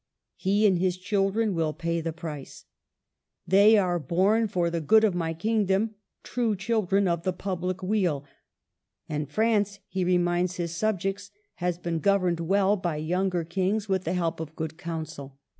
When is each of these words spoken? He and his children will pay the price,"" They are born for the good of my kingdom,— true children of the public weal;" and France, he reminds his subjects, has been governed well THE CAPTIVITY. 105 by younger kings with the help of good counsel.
He 0.35 0.65
and 0.65 0.79
his 0.79 0.97
children 0.97 1.53
will 1.53 1.73
pay 1.73 2.01
the 2.01 2.11
price,"" 2.11 2.65
They 3.55 3.77
are 3.77 3.99
born 3.99 4.47
for 4.47 4.71
the 4.71 4.81
good 4.81 5.03
of 5.03 5.13
my 5.13 5.35
kingdom,— 5.35 5.93
true 6.23 6.55
children 6.55 7.07
of 7.07 7.21
the 7.21 7.31
public 7.31 7.83
weal;" 7.83 8.25
and 9.07 9.29
France, 9.29 9.77
he 9.87 10.03
reminds 10.03 10.55
his 10.55 10.75
subjects, 10.75 11.29
has 11.57 11.77
been 11.77 11.99
governed 11.99 12.39
well 12.39 12.77
THE 12.77 12.81
CAPTIVITY. 12.81 13.11
105 13.11 13.11
by 13.11 13.15
younger 13.37 13.43
kings 13.47 13.87
with 13.87 14.03
the 14.05 14.13
help 14.13 14.39
of 14.39 14.55
good 14.55 14.75
counsel. 14.79 15.37